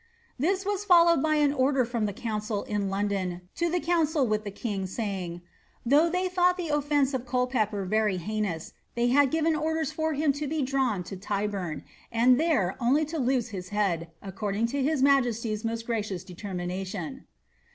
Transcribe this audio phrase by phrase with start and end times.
[0.39, 4.43] This was followed by an order from the council in London to the council with
[4.43, 5.43] the king, saying,
[5.85, 10.33] Though they thought the offence of Culpepper very heinous, they had given orders for him
[10.33, 15.03] to be drawn to Tyburn, and there only to lose his head, according to his
[15.03, 17.25] highness's most gracious determination."